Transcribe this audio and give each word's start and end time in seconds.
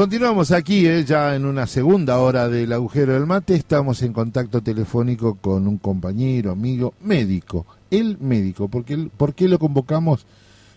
Continuamos 0.00 0.50
aquí, 0.50 0.86
eh, 0.86 1.04
ya 1.04 1.36
en 1.36 1.44
una 1.44 1.66
segunda 1.66 2.20
hora 2.20 2.48
del 2.48 2.72
agujero 2.72 3.12
del 3.12 3.26
mate. 3.26 3.54
Estamos 3.54 4.00
en 4.00 4.14
contacto 4.14 4.62
telefónico 4.62 5.34
con 5.34 5.68
un 5.68 5.76
compañero, 5.76 6.52
amigo, 6.52 6.94
médico. 7.02 7.66
El 7.90 8.16
médico, 8.18 8.68
porque 8.68 8.96
¿por 9.14 9.34
qué 9.34 9.46
lo 9.46 9.58
convocamos? 9.58 10.24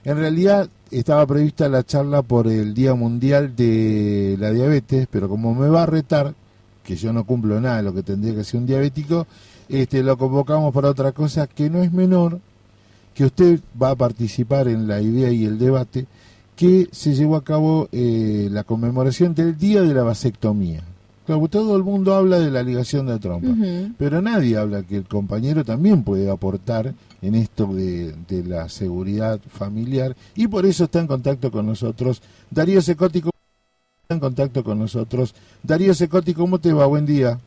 En 0.04 0.17
realidad 0.17 0.67
estaba 0.91 1.26
prevista 1.26 1.70
la 1.70 1.86
charla 1.86 2.22
por 2.22 2.50
el 2.50 2.73
Día 2.73 2.95
Mundial 2.95 3.55
de 3.55 4.36
la 4.38 4.52
Diabetes, 4.52 5.08
pero 5.09 5.30
como 5.30 5.55
me 5.55 5.70
va 5.70 5.84
a 5.84 5.86
retar, 5.86 6.34
que 6.84 6.98
yo 6.98 7.14
no 7.14 7.23
cumplo 7.23 7.62
nada 7.62 7.78
de 7.78 7.84
lo 7.84 7.94
que 7.94 8.03
tendría 8.03 8.36
que 8.36 8.44
ser 8.44 8.59
un 8.59 8.66
diabético, 8.66 9.26
este, 9.70 10.03
lo 10.03 10.17
convocamos 10.17 10.73
para 10.73 10.90
otra 10.90 11.14
cosa 11.14 11.48
que 11.48 11.70
no 11.70 11.81
es 11.81 11.94
menor, 11.94 12.42
que 13.14 13.23
usted 13.23 13.62
va 13.81 13.92
a 13.92 13.95
participar 13.95 14.67
en 14.67 14.86
la 14.86 15.00
idea 15.00 15.31
y 15.31 15.45
el 15.45 15.58
debate 15.58 16.08
que 16.56 16.88
se 16.92 17.14
llevó 17.14 17.36
a 17.36 17.44
cabo 17.44 17.90
eh, 17.92 18.48
la 18.52 18.64
conmemoración 18.64 19.34
del 19.34 19.58
Día 19.58 19.82
de 19.82 19.94
la 19.94 20.04
Vasectomía. 20.04 20.82
Claro, 21.26 21.48
todo 21.48 21.78
el 21.78 21.84
mundo 21.84 22.14
habla 22.14 22.38
de 22.38 22.52
la 22.52 22.64
ligación 22.64 23.08
de 23.08 23.18
trompa, 23.18 23.48
pero 23.98 24.22
nadie 24.22 24.58
habla 24.58 24.84
que 24.84 24.98
el 24.98 25.06
compañero 25.06 25.64
también 25.64 26.04
puede 26.04 26.30
aportar 26.30 26.94
en 27.22 27.36
esto 27.36 27.68
de, 27.68 28.14
la 28.45 28.68
seguridad 28.68 29.40
familiar 29.50 30.16
y 30.36 30.48
por 30.48 30.66
eso 30.66 30.84
está 30.84 31.00
en 31.00 31.08
contacto 31.08 31.50
con 31.50 31.66
nosotros 31.66 32.22
Darío 32.52 32.82
Secotti. 32.82 33.20
Está 33.20 34.16
en 34.16 34.20
contacto 34.20 34.66
con 34.66 34.80
nosotros. 34.80 35.34
Darío 35.64 35.94
Secotti, 35.94 36.34
¿cómo 36.34 36.60
te 36.60 36.73
va? 36.73 36.86
Buen 36.88 37.06
día. 37.06 37.40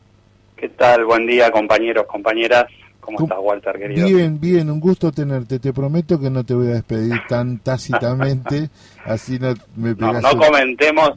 ¿Qué 0.55 0.69
tal? 0.69 1.05
Buen 1.05 1.27
día, 1.27 1.51
compañeros, 1.51 2.07
compañeras. 2.07 2.65
¿Cómo, 3.07 3.19
estás, 3.21 3.37
Walter, 3.41 3.79
querido? 3.79 4.05
Bien, 4.05 4.37
bien, 4.37 4.69
un 4.69 4.81
gusto 4.81 5.13
tenerte. 5.13 5.59
Te 5.59 5.71
prometo 5.71 6.19
que 6.19 6.29
no 6.29 6.43
te 6.43 6.53
voy 6.53 6.67
a 6.67 6.71
despedir 6.71 7.13
tan 7.29 7.57
tácitamente, 7.63 8.69
así 9.05 9.39
no 9.39 9.53
me 9.77 9.95
pegas. 9.95 10.21
No, 10.21 10.37
comentemos 10.37 11.11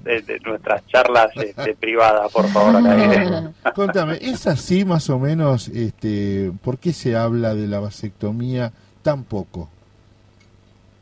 nuestras 0.46 0.86
charlas 0.86 1.32
este, 1.34 1.74
privadas, 1.74 2.30
por 2.32 2.46
favor. 2.46 2.76
Acá 2.76 3.72
Contame, 3.74 4.18
¿es 4.20 4.46
así 4.46 4.84
más 4.84 5.10
o 5.10 5.18
menos? 5.18 5.66
Este, 5.66 6.52
¿Por 6.62 6.78
qué 6.78 6.92
se 6.92 7.16
habla 7.16 7.56
de 7.56 7.66
la 7.66 7.80
vasectomía 7.80 8.70
tan 9.02 9.24
poco? 9.24 9.68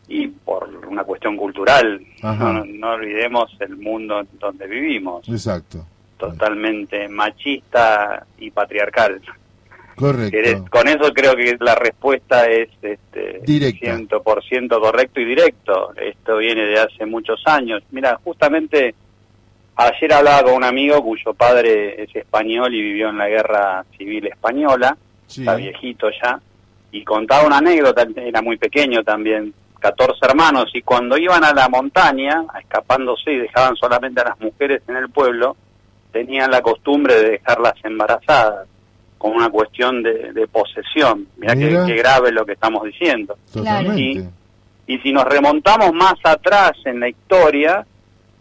Y 0.08 0.28
por 0.28 0.70
una 0.88 1.04
cuestión 1.04 1.36
cultural. 1.36 2.00
No, 2.22 2.64
no 2.64 2.90
olvidemos 2.92 3.54
el 3.60 3.76
mundo 3.76 4.22
donde 4.40 4.66
vivimos. 4.66 5.28
Exacto. 5.28 5.84
Totalmente 6.16 7.08
machista 7.10 8.26
y 8.38 8.50
patriarcal. 8.50 9.20
Correcto. 9.98 10.64
Con 10.70 10.86
eso 10.86 11.12
creo 11.12 11.34
que 11.34 11.56
la 11.58 11.74
respuesta 11.74 12.46
es 12.46 12.68
este, 12.80 13.42
100% 13.42 14.80
correcto 14.80 15.20
y 15.20 15.24
directo. 15.24 15.92
Esto 15.96 16.36
viene 16.36 16.66
de 16.66 16.78
hace 16.78 17.04
muchos 17.04 17.42
años. 17.46 17.82
Mira, 17.90 18.18
justamente 18.22 18.94
ayer 19.74 20.12
hablaba 20.12 20.44
con 20.44 20.54
un 20.54 20.64
amigo 20.64 21.02
cuyo 21.02 21.34
padre 21.34 22.02
es 22.02 22.14
español 22.14 22.72
y 22.74 22.80
vivió 22.80 23.08
en 23.08 23.18
la 23.18 23.28
guerra 23.28 23.84
civil 23.96 24.26
española, 24.26 24.96
está 25.28 25.56
viejito 25.56 26.08
ya, 26.22 26.40
y 26.92 27.04
contaba 27.04 27.46
una 27.46 27.58
anécdota, 27.58 28.06
era 28.16 28.40
muy 28.40 28.56
pequeño 28.56 29.02
también, 29.02 29.52
14 29.80 30.18
hermanos, 30.22 30.70
y 30.74 30.82
cuando 30.82 31.16
iban 31.16 31.44
a 31.44 31.52
la 31.52 31.68
montaña, 31.68 32.44
escapándose 32.60 33.32
y 33.32 33.38
dejaban 33.38 33.76
solamente 33.76 34.20
a 34.20 34.30
las 34.30 34.40
mujeres 34.40 34.82
en 34.88 34.96
el 34.96 35.10
pueblo, 35.10 35.56
tenían 36.12 36.50
la 36.50 36.60
costumbre 36.60 37.14
de 37.14 37.30
dejarlas 37.30 37.74
embarazadas 37.84 38.66
como 39.18 39.34
una 39.34 39.50
cuestión 39.50 40.02
de, 40.02 40.48
posesión. 40.50 41.26
Mirá, 41.36 41.54
Qué, 41.54 41.94
grave 41.94 42.32
lo 42.32 42.46
que 42.46 42.52
estamos 42.52 42.84
diciendo. 42.84 43.36
Y, 43.96 44.22
y, 44.86 44.98
si 44.98 45.12
nos 45.12 45.24
remontamos 45.24 45.92
más 45.92 46.14
atrás 46.24 46.72
en 46.84 47.00
la 47.00 47.08
historia, 47.08 47.84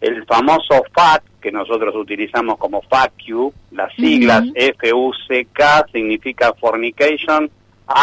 el 0.00 0.24
famoso 0.24 0.82
FAC, 0.94 1.22
que 1.40 1.52
nosotros 1.52 1.94
utilizamos 1.94 2.58
como 2.58 2.82
FACU, 2.82 3.52
las 3.72 3.92
siglas 3.94 4.44
F-U-C-K, 4.54 5.86
significa 5.92 6.52
Fornication 6.54 7.50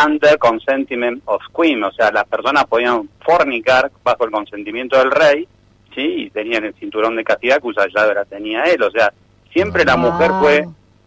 Under 0.06 0.38
Consentiment 0.38 1.22
of 1.25 1.42
Queen, 1.56 1.84
o 1.84 1.92
sea, 1.92 2.12
las 2.12 2.25
personas 2.25 2.66
podían 2.66 3.09
fornicar 3.24 3.92
bajo 4.03 4.25
el 4.25 4.31
consentimiento 4.31 4.97
del 4.97 5.12
rey, 5.12 5.47
¿sí? 5.94 6.02
Y 6.02 6.30
tenían 6.31 6.66
el 6.66 6.74
cinturón 6.75 7.16
de 7.16 7.24
castidad 7.24 7.59
cuya 7.59 7.86
llave 7.94 8.16
la 8.16 8.25
tenía 8.25 8.63
él, 8.63 8.81
o 8.81 8.90
sea, 8.90 9.13
siempre 9.53 9.86
la 9.86 9.96
mujer 9.96 10.31
fue 10.40 10.66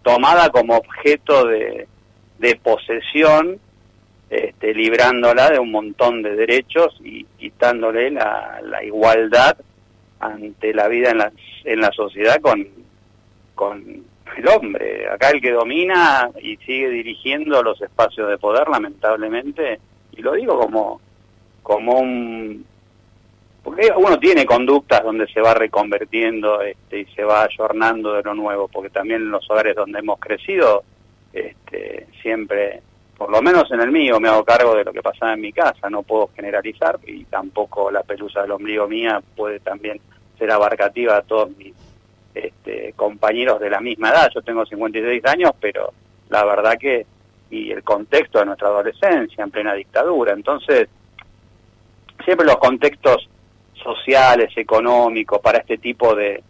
tomada 0.09 0.49
como 0.49 0.77
objeto 0.77 1.47
de, 1.47 1.87
posesión, 2.63 3.59
este, 4.31 4.73
librándola 4.73 5.51
de 5.51 5.59
un 5.59 5.71
montón 5.71 6.23
de 6.23 6.35
derechos 6.35 6.97
y 7.05 7.25
quitándole 7.39 8.11
la, 8.11 8.83
igualdad 8.83 9.59
ante 10.19 10.73
la 10.73 10.89
vida 10.89 11.11
en 11.11 11.19
la, 11.19 11.33
en 11.65 11.81
la 11.81 11.93
sociedad 11.93 12.41
con, 12.41 12.67
con 13.55 14.05
el 14.37 14.49
hombre. 14.49 15.09
Acá 15.11 15.29
el 15.29 15.43
que 15.43 15.53
domina 15.53 16.31
y 16.41 16.57
sigue 16.59 16.89
dirigiendo 16.89 17.63
los 17.63 17.81
espacios 17.83 18.31
de 18.31 18.39
poder, 18.39 18.67
lamentablemente, 18.69 19.79
y 20.13 20.23
lo 20.23 20.33
digo 20.33 20.59
como, 20.59 21.03
como 21.63 22.01
un, 22.01 22.65
porque 23.69 23.93
uno 23.95 24.19
tiene 24.19 24.47
conductas 24.47 25.05
donde 25.05 25.27
se 25.27 25.43
va 25.43 25.53
reconvertiendo 25.53 26.62
este, 26.62 27.01
y 27.01 27.05
se 27.15 27.23
va 27.23 27.43
ayornando 27.43 28.15
de 28.15 28.23
lo 28.23 28.34
nuevo, 28.34 28.67
porque 28.67 28.89
también 28.89 29.21
en 29.21 29.31
los 29.31 29.49
hogares 29.51 29.77
donde 29.77 29.99
hemos 29.99 30.19
crecido, 30.19 30.84
este, 31.34 32.06
siempre, 32.23 32.81
por 33.19 33.31
lo 33.31 33.43
menos 33.43 33.71
en 33.71 33.81
el 33.83 33.93
mío, 33.93 34.19
me 34.21 34.29
hago 34.31 34.43
cargo 34.43 34.75
de 34.75 34.84
lo 34.84 34.93
que 34.95 35.03
pasaba 35.03 35.34
en 35.34 35.43
mi 35.43 35.53
casa, 35.53 35.91
no 35.91 36.03
puedo 36.03 36.31
generalizar 36.34 36.99
y 37.06 37.27
tampoco 37.27 37.91
la 37.91 38.03
pelusa 38.05 38.41
del 38.41 38.53
ombligo 38.53 38.89
mía 38.89 39.21
puede 39.37 39.61
también 39.61 40.00
ser 40.39 40.50
abarcativa 40.50 41.19
a 41.19 41.23
todos 41.23 41.55
mis 41.59 41.75
este, 42.35 42.95
compañeros 42.95 43.61
de 43.61 43.69
la 43.69 43.81
misma 43.81 44.12
edad. 44.12 44.31
Yo 44.35 44.41
tengo 44.41 44.65
56 44.65 45.27
años, 45.27 45.50
pero 45.61 45.93
la 46.31 46.43
verdad 46.47 46.79
que, 46.81 47.05
y 47.50 47.71
el 47.71 47.83
contexto 47.83 48.39
de 48.39 48.47
nuestra 48.47 48.69
adolescencia 48.69 49.45
en 49.45 49.50
plena 49.50 49.75
dictadura, 49.75 50.33
entonces, 50.33 50.89
siempre 52.25 52.47
los 52.47 52.56
contextos 52.56 53.29
sociales, 53.78 54.50
económicos, 54.56 55.41
para 55.41 55.59
este 55.59 55.78
tipo 55.78 56.15
de, 56.15 56.43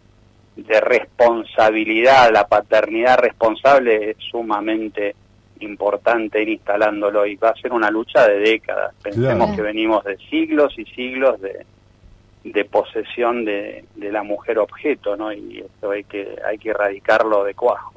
de 0.55 0.81
responsabilidad, 0.81 2.31
la 2.31 2.47
paternidad 2.47 3.19
responsable 3.19 4.11
es 4.11 4.17
sumamente 4.19 5.15
importante 5.61 6.41
ir 6.41 6.49
instalándolo 6.49 7.25
y 7.25 7.35
va 7.35 7.49
a 7.49 7.55
ser 7.55 7.73
una 7.73 7.89
lucha 7.89 8.27
de 8.27 8.39
décadas. 8.39 8.93
Pensemos 9.01 9.55
que 9.55 9.61
venimos 9.61 10.03
de 10.03 10.17
siglos 10.29 10.73
y 10.77 10.85
siglos 10.85 11.39
de, 11.41 11.65
de 12.43 12.65
posesión 12.65 13.45
de, 13.45 13.85
de, 13.95 14.11
la 14.11 14.23
mujer 14.23 14.59
objeto, 14.59 15.15
¿no? 15.17 15.31
Y 15.33 15.59
esto 15.59 15.91
hay 15.91 16.03
que 16.05 16.35
hay 16.45 16.57
que 16.57 16.69
erradicarlo 16.69 17.43
de 17.43 17.53
cuajo. 17.53 17.93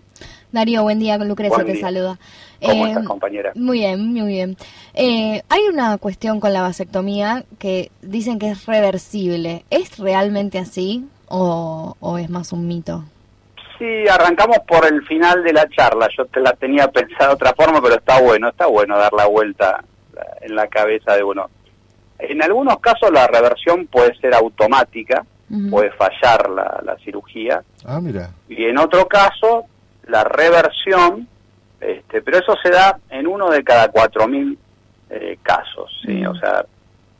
Darío, 0.53 0.83
buen 0.83 0.99
día, 0.99 1.17
Lucrecia 1.17 1.65
te 1.65 1.81
saluda. 1.81 2.19
¿Cómo 2.61 2.87
estás, 2.87 3.03
eh, 3.03 3.07
compañera? 3.07 3.53
Muy 3.55 3.79
bien, 3.79 4.13
muy 4.13 4.27
bien. 4.27 4.57
Eh, 4.93 5.43
hay 5.49 5.63
una 5.73 5.97
cuestión 5.97 6.41
con 6.41 6.53
la 6.53 6.61
vasectomía 6.61 7.45
que 7.59 7.91
dicen 8.03 8.39
que 8.39 8.51
es 8.51 8.67
reversible. 8.67 9.65
¿Es 9.71 9.99
realmente 9.99 10.59
así 10.59 11.09
o, 11.29 11.97
es 12.21 12.29
más 12.29 12.53
un 12.53 12.69
mito? 12.69 13.03
Sí, 13.79 14.07
arrancamos 14.07 14.59
por 14.69 14.87
el 14.87 15.03
final 15.07 15.43
de 15.43 15.55
la 15.55 15.67
charla. 15.71 16.07
Yo 16.17 16.27
te 16.27 16.41
la 16.41 16.53
tenía 16.53 16.87
pensada 16.89 17.29
de 17.29 17.35
otra 17.35 17.55
forma, 17.55 17.81
pero 17.81 17.95
está 17.95 18.21
bueno, 18.21 18.51
está 18.51 18.67
bueno 18.67 18.99
dar 18.99 19.15
la 19.15 19.27
vuelta 19.27 19.83
en 20.43 20.55
la 20.55 20.67
cabeza 20.67 21.17
de 21.17 21.25
uno. 21.25 21.49
En 22.19 22.43
algunos 22.43 22.79
casos 22.79 23.11
la 23.11 23.27
reversión 23.27 23.87
puede 23.87 24.15
ser 24.17 24.35
automática, 24.35 25.25
puede 25.71 25.91
fallar 25.93 26.51
la, 26.51 26.81
la 26.85 26.97
cirugía. 26.99 27.63
Ah, 27.87 28.01
mira. 28.01 28.31
Y 28.49 28.65
en 28.65 28.79
otro 28.79 29.09
caso 29.09 29.67
la 30.09 30.25
reversión, 30.25 31.29
este, 31.81 32.23
pero 32.23 32.39
eso 32.39 32.55
se 32.63 32.71
da 32.71 32.99
en 33.11 33.27
uno 33.27 33.51
de 33.51 33.63
cada 33.65 33.89
cuatro 33.89 34.27
mil 34.29 34.59
eh, 35.11 35.39
casos, 35.43 35.91
¿sí? 36.05 36.13
Mm. 36.13 36.27
O 36.29 36.35
sea, 36.37 36.65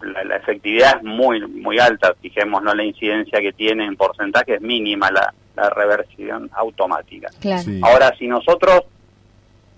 la, 0.03 0.37
efectividad 0.37 0.97
es 0.97 1.03
muy 1.03 1.47
muy 1.47 1.79
alta, 1.79 2.15
fijémonos 2.21 2.75
la 2.75 2.85
incidencia 2.85 3.41
que 3.41 3.53
tiene 3.53 3.85
en 3.85 3.97
porcentaje, 3.97 4.55
es 4.55 4.61
mínima 4.61 5.11
la, 5.11 5.33
la 5.57 5.71
reversión 5.71 6.51
automática. 6.55 7.29
Ahora, 7.83 8.15
si 8.19 8.27
nosotros 8.27 8.83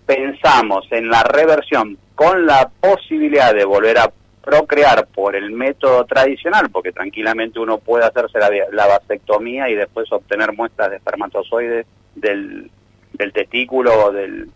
pensamos 0.06 0.86
en 0.90 1.08
la 1.08 1.22
reversión 1.22 1.98
con 2.14 2.46
la 2.46 2.70
posibilidad 2.80 3.54
de 3.54 3.64
volver 3.64 3.98
a 3.98 4.12
procrear 4.42 5.06
por 5.06 5.34
el 5.34 5.50
método 5.50 6.04
tradicional, 6.04 6.68
porque 6.70 6.92
tranquilamente 6.92 7.58
uno 7.58 7.78
puede 7.78 8.04
hacerse 8.04 8.38
la, 8.38 8.50
la 8.72 8.86
vasectomía 8.86 9.70
y 9.70 9.74
después 9.74 10.10
obtener 10.12 10.52
muestras 10.52 10.90
de 10.90 10.96
espermatozoides 10.96 11.86
del 12.14 12.70
del 13.14 13.32
testículo 13.32 14.06
o 14.06 14.12
del, 14.12 14.48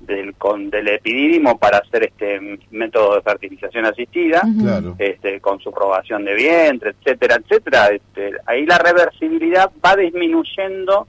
del, 0.00 0.34
con, 0.34 0.70
del 0.70 0.88
epidídimo 0.88 1.58
para 1.58 1.78
hacer 1.78 2.04
este 2.04 2.58
método 2.70 3.16
de 3.16 3.22
fertilización 3.22 3.86
asistida, 3.86 4.42
este, 4.98 5.40
con 5.40 5.60
subrogación 5.60 6.24
de 6.24 6.34
vientre, 6.34 6.90
etcétera, 6.90 7.36
etcétera. 7.36 7.88
Este, 7.88 8.32
ahí 8.46 8.64
la 8.66 8.78
reversibilidad 8.78 9.70
va 9.84 9.96
disminuyendo 9.96 11.06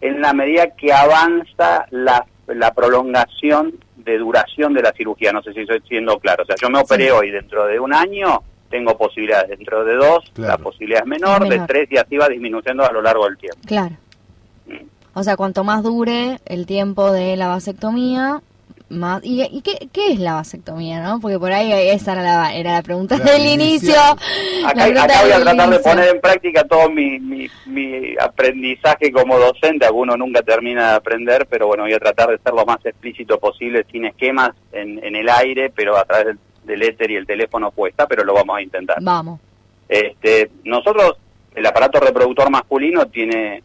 en 0.00 0.20
la 0.20 0.32
medida 0.32 0.74
que 0.74 0.92
avanza 0.92 1.86
la, 1.90 2.26
la 2.46 2.72
prolongación 2.74 3.74
de 3.96 4.18
duración 4.18 4.72
de 4.72 4.82
la 4.82 4.92
cirugía. 4.92 5.32
No 5.32 5.42
sé 5.42 5.52
si 5.52 5.60
estoy 5.60 5.82
siendo 5.88 6.18
claro. 6.18 6.44
O 6.44 6.46
sea, 6.46 6.56
yo 6.60 6.70
me 6.70 6.78
operé 6.78 7.10
hoy, 7.10 7.30
dentro 7.30 7.66
de 7.66 7.80
un 7.80 7.92
año 7.92 8.42
tengo 8.70 8.96
posibilidades. 8.96 9.48
Dentro 9.50 9.84
de 9.84 9.94
dos, 9.94 10.32
la 10.36 10.58
posibilidad 10.58 11.02
es 11.02 11.06
menor, 11.06 11.48
de 11.48 11.60
tres 11.66 11.88
y 11.90 11.96
así 11.96 12.16
va 12.16 12.28
disminuyendo 12.28 12.84
a 12.84 12.92
lo 12.92 13.02
largo 13.02 13.24
del 13.26 13.36
tiempo. 13.36 13.58
Claro. 13.66 13.96
O 15.18 15.22
sea, 15.22 15.34
cuanto 15.38 15.64
más 15.64 15.82
dure 15.82 16.40
el 16.44 16.66
tiempo 16.66 17.10
de 17.10 17.38
la 17.38 17.48
vasectomía, 17.48 18.42
más 18.90 19.22
¿Y, 19.24 19.62
qué, 19.62 19.88
qué, 19.90 20.12
es 20.12 20.20
la 20.20 20.34
vasectomía, 20.34 21.02
no? 21.02 21.20
Porque 21.20 21.38
por 21.38 21.50
ahí 21.52 21.72
esa 21.72 22.12
era 22.12 22.22
la, 22.22 22.54
era 22.54 22.72
la 22.72 22.82
pregunta 22.82 23.16
del 23.16 23.46
inicio. 23.46 23.94
Acá, 23.98 24.86
voy 24.86 24.98
a 24.98 25.06
tratar 25.06 25.70
de 25.70 25.78
poner 25.78 26.14
en 26.16 26.20
práctica 26.20 26.64
todo 26.64 26.90
mi, 26.90 27.18
mi, 27.18 27.48
mi, 27.64 28.14
aprendizaje 28.20 29.10
como 29.10 29.38
docente. 29.38 29.86
Alguno 29.86 30.18
nunca 30.18 30.42
termina 30.42 30.90
de 30.90 30.96
aprender, 30.96 31.46
pero 31.48 31.66
bueno, 31.66 31.84
voy 31.84 31.94
a 31.94 31.98
tratar 31.98 32.28
de 32.28 32.36
ser 32.36 32.52
lo 32.52 32.66
más 32.66 32.84
explícito 32.84 33.40
posible, 33.40 33.86
sin 33.90 34.04
esquemas 34.04 34.50
en, 34.70 35.02
en 35.02 35.16
el 35.16 35.30
aire, 35.30 35.72
pero 35.74 35.96
a 35.96 36.04
través 36.04 36.26
del, 36.26 36.38
del 36.64 36.82
éter 36.82 37.10
y 37.10 37.16
el 37.16 37.26
teléfono 37.26 37.70
puesta, 37.70 38.06
pero 38.06 38.22
lo 38.22 38.34
vamos 38.34 38.58
a 38.58 38.60
intentar. 38.60 38.98
Vamos. 39.00 39.40
Este, 39.88 40.50
nosotros, 40.64 41.16
el 41.54 41.64
aparato 41.64 42.00
reproductor 42.00 42.50
masculino 42.50 43.06
tiene 43.06 43.62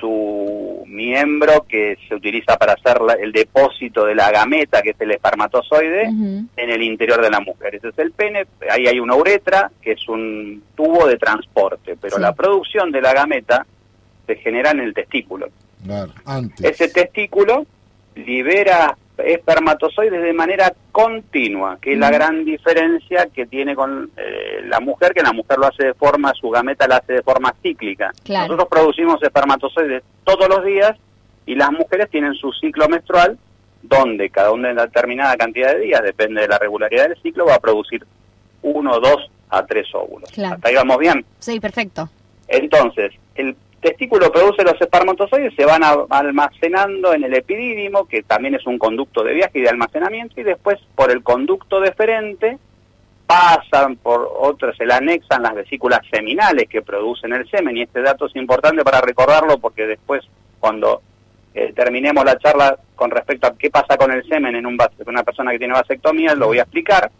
su 0.00 0.57
miembro 0.86 1.66
que 1.68 1.96
se 2.08 2.14
utiliza 2.14 2.56
para 2.56 2.74
hacer 2.74 2.98
el 3.20 3.32
depósito 3.32 4.04
de 4.04 4.14
la 4.14 4.30
gameta, 4.30 4.82
que 4.82 4.90
es 4.90 5.00
el 5.00 5.12
espermatozoide, 5.12 6.04
en 6.04 6.48
el 6.56 6.82
interior 6.82 7.22
de 7.22 7.30
la 7.30 7.40
mujer. 7.40 7.74
Ese 7.74 7.88
es 7.88 7.98
el 7.98 8.12
pene, 8.12 8.46
ahí 8.70 8.86
hay 8.86 9.00
una 9.00 9.14
uretra, 9.14 9.70
que 9.80 9.92
es 9.92 10.08
un 10.08 10.62
tubo 10.74 11.06
de 11.06 11.16
transporte, 11.16 11.96
pero 12.00 12.18
la 12.18 12.34
producción 12.34 12.90
de 12.90 13.00
la 13.00 13.12
gameta 13.12 13.66
se 14.26 14.36
genera 14.36 14.70
en 14.70 14.80
el 14.80 14.94
testículo. 14.94 15.48
Ese 16.62 16.88
testículo 16.88 17.66
libera 18.14 18.96
espermatozoides 19.18 20.22
de 20.22 20.32
manera 20.32 20.72
continua, 20.92 21.78
que 21.80 21.92
es 21.92 21.98
la 21.98 22.10
gran 22.10 22.44
diferencia 22.44 23.28
que 23.32 23.46
tiene 23.46 23.74
con 23.74 24.10
eh, 24.16 24.62
la 24.66 24.80
mujer, 24.80 25.12
que 25.12 25.22
la 25.22 25.32
mujer 25.32 25.58
lo 25.58 25.66
hace 25.66 25.86
de 25.86 25.94
forma, 25.94 26.32
su 26.34 26.50
gameta 26.50 26.86
la 26.86 26.96
hace 26.96 27.14
de 27.14 27.22
forma 27.22 27.54
cíclica. 27.62 28.12
Nosotros 28.28 28.68
producimos 28.68 29.22
espermatozoides 29.22 30.02
todos 30.24 30.48
los 30.48 30.64
días 30.64 30.92
y 31.46 31.54
las 31.54 31.70
mujeres 31.72 32.10
tienen 32.10 32.34
su 32.34 32.52
ciclo 32.52 32.88
menstrual, 32.88 33.38
donde 33.82 34.30
cada 34.30 34.52
una 34.52 34.72
determinada 34.74 35.36
cantidad 35.36 35.72
de 35.72 35.80
días, 35.80 36.02
depende 36.02 36.42
de 36.42 36.48
la 36.48 36.58
regularidad 36.58 37.08
del 37.08 37.22
ciclo, 37.22 37.46
va 37.46 37.54
a 37.54 37.60
producir 37.60 38.04
uno, 38.62 39.00
dos 39.00 39.30
a 39.50 39.64
tres 39.64 39.86
óvulos. 39.94 40.30
¿Hasta 40.38 40.68
ahí 40.68 40.74
vamos 40.74 40.98
bien? 40.98 41.24
Sí, 41.38 41.58
perfecto. 41.58 42.08
Entonces, 42.48 43.12
el 43.34 43.56
testículo 43.80 44.32
produce 44.32 44.64
los 44.64 44.80
espermatozoides, 44.80 45.54
se 45.54 45.64
van 45.64 45.82
almacenando 46.10 47.12
en 47.12 47.24
el 47.24 47.34
epidídimo, 47.34 48.06
que 48.06 48.22
también 48.22 48.54
es 48.54 48.66
un 48.66 48.78
conducto 48.78 49.22
de 49.22 49.34
viaje 49.34 49.58
y 49.58 49.62
de 49.62 49.68
almacenamiento, 49.68 50.40
y 50.40 50.44
después 50.44 50.78
por 50.94 51.10
el 51.10 51.22
conducto 51.22 51.80
deferente 51.80 52.58
pasan 53.26 53.96
por 53.96 54.28
otros, 54.40 54.76
se 54.76 54.86
le 54.86 54.94
anexan 54.94 55.42
las 55.42 55.54
vesículas 55.54 56.00
seminales 56.10 56.68
que 56.68 56.82
producen 56.82 57.32
el 57.34 57.48
semen, 57.50 57.76
y 57.76 57.82
este 57.82 58.00
dato 58.00 58.26
es 58.26 58.36
importante 58.36 58.82
para 58.82 59.00
recordarlo 59.00 59.58
porque 59.58 59.86
después 59.86 60.24
cuando 60.58 61.02
eh, 61.54 61.72
terminemos 61.74 62.24
la 62.24 62.38
charla 62.38 62.76
con 62.96 63.10
respecto 63.10 63.46
a 63.46 63.56
qué 63.56 63.70
pasa 63.70 63.96
con 63.96 64.10
el 64.10 64.26
semen 64.26 64.56
en 64.56 64.66
un, 64.66 64.78
una 65.06 65.22
persona 65.22 65.52
que 65.52 65.58
tiene 65.58 65.74
vasectomía, 65.74 66.34
lo 66.34 66.46
voy 66.46 66.58
a 66.58 66.62
explicar, 66.62 67.10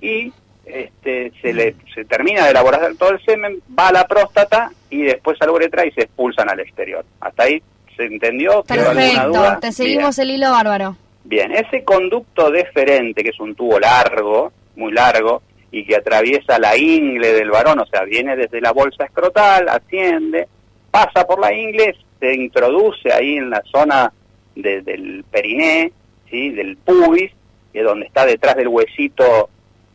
y 0.00 0.32
este, 0.68 1.32
se 1.40 1.52
le 1.52 1.74
se 1.94 2.04
termina 2.04 2.44
de 2.44 2.50
elaborar 2.50 2.94
todo 2.98 3.10
el 3.10 3.24
semen, 3.24 3.60
va 3.76 3.88
a 3.88 3.92
la 3.92 4.06
próstata 4.06 4.70
y 4.90 5.02
después 5.02 5.40
al 5.40 5.50
uretra 5.50 5.86
y 5.86 5.90
se 5.92 6.02
expulsan 6.02 6.48
al 6.48 6.60
exterior. 6.60 7.04
Hasta 7.20 7.44
ahí 7.44 7.62
se 7.96 8.04
entendió. 8.04 8.62
Perfecto, 8.62 9.58
te 9.60 9.72
seguimos 9.72 10.18
el 10.18 10.30
hilo 10.30 10.50
bárbaro. 10.50 10.96
Bien, 11.24 11.52
ese 11.52 11.84
conducto 11.84 12.50
deferente, 12.50 13.22
que 13.22 13.30
es 13.30 13.40
un 13.40 13.54
tubo 13.54 13.78
largo, 13.78 14.52
muy 14.76 14.92
largo, 14.92 15.42
y 15.70 15.84
que 15.84 15.96
atraviesa 15.96 16.58
la 16.58 16.76
ingle 16.76 17.32
del 17.32 17.50
varón, 17.50 17.80
o 17.80 17.86
sea, 17.86 18.04
viene 18.04 18.36
desde 18.36 18.60
la 18.60 18.72
bolsa 18.72 19.04
escrotal, 19.04 19.68
asciende, 19.68 20.48
pasa 20.90 21.26
por 21.26 21.40
la 21.40 21.52
ingle, 21.52 21.94
se 22.18 22.34
introduce 22.34 23.12
ahí 23.12 23.36
en 23.36 23.50
la 23.50 23.62
zona 23.70 24.12
del 24.54 25.24
periné, 25.30 25.92
¿sí? 26.30 26.50
del 26.50 26.76
pubis, 26.78 27.30
que 27.72 27.80
es 27.80 27.84
donde 27.84 28.06
está 28.06 28.24
detrás 28.24 28.56
del 28.56 28.68
huesito 28.68 29.50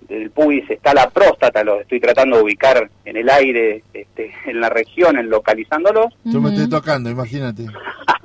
del 0.08 0.32
pubis 0.32 0.70
está 0.70 0.94
la 0.94 1.10
próstata, 1.10 1.64
lo 1.64 1.82
estoy 1.82 2.00
tratando 2.00 2.38
de 2.38 2.44
ubicar 2.44 2.90
en 3.06 3.18
el 3.18 3.30
aire, 3.30 3.84
este, 3.94 4.34
en 4.46 4.60
la 4.60 4.70
región, 4.70 5.18
en 5.18 5.30
localizándolos. 5.30 6.14
Yo 6.24 6.42
me 6.42 6.50
estoy 6.50 6.70
tocando, 6.70 7.10
imagínate. 7.10 7.66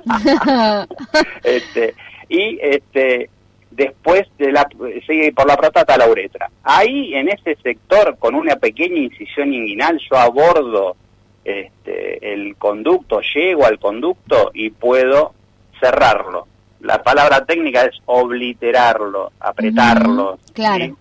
este, 1.43 1.95
y 2.29 2.57
este, 2.61 3.29
después 3.71 4.27
de 4.37 4.51
la, 4.51 4.67
sigue 5.07 5.31
por 5.33 5.47
la 5.47 5.57
próstata 5.57 5.97
la 5.97 6.09
uretra. 6.09 6.49
Ahí, 6.63 7.13
en 7.13 7.29
ese 7.29 7.55
sector, 7.61 8.17
con 8.17 8.35
una 8.35 8.55
pequeña 8.55 8.99
incisión 8.99 9.53
inguinal, 9.53 9.99
yo 10.09 10.17
abordo 10.17 10.95
este, 11.43 12.33
el 12.33 12.55
conducto, 12.57 13.21
llego 13.33 13.65
al 13.65 13.79
conducto 13.79 14.51
y 14.53 14.69
puedo 14.69 15.33
cerrarlo. 15.79 16.47
La 16.81 17.01
palabra 17.03 17.45
técnica 17.45 17.83
es 17.83 17.99
obliterarlo, 18.05 19.31
apretarlo. 19.39 20.39
Claro. 20.53 20.97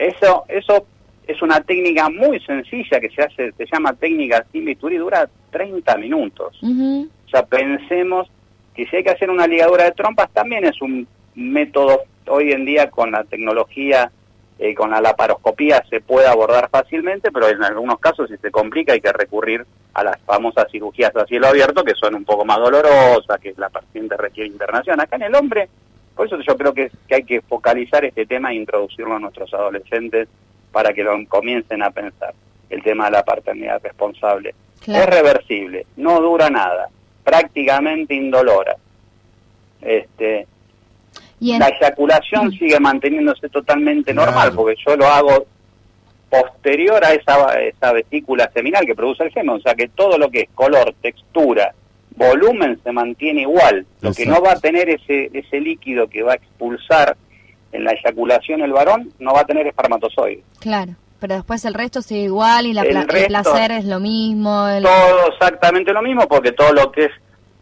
Eso, 0.00 0.44
eso 0.48 0.86
es 1.26 1.42
una 1.42 1.60
técnica 1.60 2.08
muy 2.08 2.40
sencilla 2.40 2.98
que 2.98 3.10
se 3.10 3.22
hace, 3.22 3.52
se 3.52 3.66
llama 3.70 3.92
técnica 3.92 4.46
sin 4.50 4.64
bisturí, 4.64 4.96
dura 4.96 5.28
30 5.50 5.94
minutos. 5.98 6.58
O 6.62 7.28
sea, 7.28 7.44
pensemos 7.44 8.30
que 8.74 8.86
si 8.86 8.96
hay 8.96 9.04
que 9.04 9.10
hacer 9.10 9.28
una 9.28 9.46
ligadura 9.46 9.84
de 9.84 9.92
trompas, 9.92 10.30
también 10.32 10.64
es 10.64 10.80
un 10.80 11.06
método 11.34 12.00
hoy 12.28 12.50
en 12.52 12.64
día 12.64 12.88
con 12.88 13.10
la 13.10 13.24
tecnología, 13.24 14.10
eh, 14.58 14.74
con 14.74 14.90
la 14.90 15.02
laparoscopía 15.02 15.84
se 15.90 16.00
puede 16.00 16.26
abordar 16.26 16.70
fácilmente, 16.70 17.30
pero 17.30 17.50
en 17.50 17.62
algunos 17.62 17.98
casos 17.98 18.30
si 18.30 18.38
se 18.38 18.50
complica 18.50 18.94
hay 18.94 19.02
que 19.02 19.12
recurrir 19.12 19.66
a 19.92 20.02
las 20.02 20.18
famosas 20.22 20.66
cirugías 20.72 21.14
a 21.14 21.26
cielo 21.26 21.48
abierto, 21.48 21.84
que 21.84 21.94
son 21.94 22.14
un 22.14 22.24
poco 22.24 22.46
más 22.46 22.56
dolorosas, 22.56 23.38
que 23.38 23.52
la 23.58 23.68
paciente 23.68 24.16
requiere 24.16 24.48
internación. 24.48 24.98
Acá 24.98 25.16
en 25.16 25.22
el 25.24 25.34
hombre 25.34 25.68
por 26.20 26.26
eso 26.26 26.38
yo 26.46 26.54
creo 26.54 26.74
que, 26.74 26.90
hay 27.10 27.24
que 27.24 27.40
focalizar 27.40 28.04
este 28.04 28.26
tema 28.26 28.52
e 28.52 28.56
introducirlo 28.56 29.16
a 29.16 29.18
nuestros 29.18 29.54
adolescentes 29.54 30.28
para 30.70 30.92
que 30.92 31.02
lo 31.02 31.12
comiencen 31.26 31.82
a 31.82 31.90
pensar. 31.90 32.34
El 32.68 32.82
tema 32.82 33.06
de 33.06 33.12
la 33.12 33.24
paternidad 33.24 33.80
responsable. 33.82 34.54
Es 34.86 35.06
reversible, 35.06 35.86
no 35.96 36.20
dura 36.20 36.50
nada, 36.50 36.90
prácticamente 37.24 38.14
indolora. 38.14 38.76
Este, 39.80 40.46
La 41.40 41.68
eyaculación 41.68 42.48
mm. 42.48 42.52
sigue 42.52 42.78
manteniéndose 42.78 43.48
totalmente 43.48 44.12
normal, 44.12 44.52
porque 44.54 44.76
yo 44.86 44.96
lo 44.96 45.06
hago 45.06 45.46
posterior 46.28 47.02
a 47.02 47.14
esa, 47.14 47.58
esa 47.62 47.94
vesícula 47.94 48.50
seminal 48.52 48.84
que 48.84 48.94
produce 48.94 49.24
el 49.24 49.32
semen, 49.32 49.56
o 49.56 49.60
sea 49.60 49.74
que 49.74 49.88
todo 49.88 50.18
lo 50.18 50.30
que 50.30 50.42
es 50.42 50.48
color, 50.54 50.94
textura, 51.00 51.72
volumen 52.20 52.78
se 52.84 52.92
mantiene 52.92 53.42
igual. 53.42 53.86
Lo 54.00 54.12
que 54.12 54.26
no 54.26 54.40
va 54.42 54.52
a 54.52 54.60
tener 54.60 54.90
ese, 54.90 55.30
ese 55.32 55.60
líquido 55.60 56.08
que 56.08 56.22
va 56.22 56.32
a 56.32 56.36
expulsar 56.36 57.16
en 57.72 57.84
la 57.84 57.92
eyaculación 57.92 58.60
el 58.62 58.72
varón, 58.72 59.12
no 59.18 59.32
va 59.32 59.40
a 59.40 59.44
tener 59.46 59.66
espermatozoide. 59.66 60.42
Claro, 60.58 60.94
pero 61.18 61.34
después 61.36 61.64
el 61.64 61.74
resto 61.74 62.02
sigue 62.02 62.22
igual 62.22 62.66
y 62.66 62.72
la 62.72 62.82
el, 62.82 63.06
placer 63.06 63.72
es 63.72 63.84
lo 63.84 64.00
mismo. 64.00 64.66
Todo 64.82 65.28
exactamente 65.32 65.92
lo 65.92 66.02
mismo, 66.02 66.26
porque 66.28 66.52
todo 66.52 66.72
lo 66.72 66.90
que 66.92 67.04
es 67.04 67.12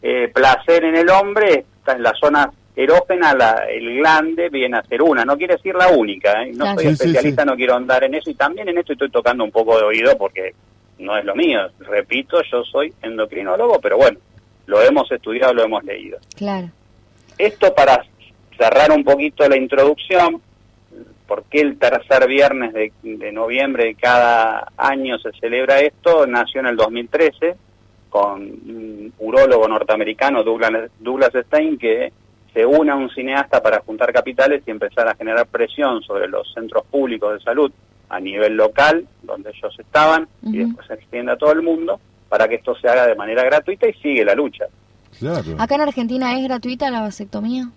eh, 0.02 0.28
placer 0.34 0.84
en 0.84 0.96
el 0.96 1.08
hombre 1.10 1.64
está 1.78 1.92
en 1.92 2.02
la 2.02 2.12
zona 2.18 2.50
erógena, 2.74 3.34
la, 3.34 3.64
el 3.68 3.96
glande 3.96 4.48
viene 4.48 4.78
a 4.78 4.82
ser 4.84 5.02
una, 5.02 5.24
no 5.24 5.36
quiere 5.36 5.56
decir 5.56 5.74
la 5.74 5.88
única, 5.88 6.44
¿eh? 6.44 6.52
no 6.54 6.74
soy 6.74 6.86
especialista, 6.86 7.44
no 7.44 7.56
quiero 7.56 7.74
andar 7.74 8.04
en 8.04 8.14
eso 8.14 8.30
y 8.30 8.34
también 8.34 8.68
en 8.68 8.78
esto 8.78 8.92
estoy 8.92 9.10
tocando 9.10 9.42
un 9.42 9.50
poco 9.50 9.76
de 9.76 9.84
oído 9.84 10.16
porque 10.16 10.54
no 11.00 11.18
es 11.18 11.24
lo 11.24 11.34
mío, 11.34 11.58
repito, 11.80 12.40
yo 12.52 12.62
soy 12.62 12.94
endocrinólogo, 13.02 13.80
pero 13.80 13.96
bueno, 13.96 14.20
lo 14.68 14.82
hemos 14.82 15.10
estudiado, 15.10 15.54
lo 15.54 15.64
hemos 15.64 15.82
leído. 15.82 16.18
Claro. 16.37 16.68
Esto 17.38 17.75
para 17.75 18.04
cerrar 18.56 18.92
un 18.92 19.02
poquito 19.02 19.48
la 19.48 19.56
introducción, 19.56 20.42
¿por 21.26 21.44
qué 21.44 21.62
el 21.62 21.78
tercer 21.78 22.28
viernes 22.28 22.75
de, 22.75 23.32
noviembre 23.32 23.87
de 23.87 23.94
cada 23.94 24.68
año 24.76 25.18
se 25.18 25.32
celebra 25.40 25.80
esto? 25.80 26.26
Nació 26.26 26.60
en 26.60 26.66
el 26.66 26.76
2013 26.76 27.56
con 28.10 28.42
un 28.42 29.12
urólogo 29.18 29.66
norteamericano, 29.68 30.44
Douglas, 30.44 30.90
Douglas 30.98 31.32
Stein, 31.46 31.78
que 31.78 32.12
se 32.52 32.66
une 32.66 32.90
a 32.90 32.96
un 32.96 33.08
cineasta 33.10 33.62
para 33.62 33.80
juntar 33.80 34.12
capitales 34.12 34.62
y 34.66 34.70
empezar 34.70 35.08
a 35.08 35.14
generar 35.14 35.46
presión 35.46 36.02
sobre 36.02 36.28
los 36.28 36.52
centros 36.52 36.84
públicos 36.87 37.32
de 37.32 37.40
salud 37.40 37.72
a 38.10 38.20
nivel 38.20 38.54
local, 38.54 39.06
donde 39.22 39.50
ellos 39.50 39.75
estaban, 39.78 40.28
y 40.42 40.58
después 40.58 40.87
se 40.87 40.94
extiende 40.94 41.32
a 41.32 41.37
todo 41.37 41.52
el 41.52 41.62
mundo, 41.62 42.00
para 42.28 42.49
que 42.49 42.56
esto 42.56 42.75
se 42.76 42.88
haga 42.88 43.06
de 43.06 43.14
manera 43.14 43.42
gratuita 43.44 43.88
y 43.88 43.92
sigue 43.94 44.25
la 44.25 44.35
lucha. 44.35 44.64
¿Acá 45.58 45.75
en 45.75 45.80
Argentina 45.80 46.38
es 46.38 46.44
gratuita 46.44 46.90
la 46.90 47.00
vasectomía? 47.00 47.68